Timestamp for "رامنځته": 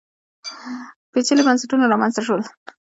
1.91-2.21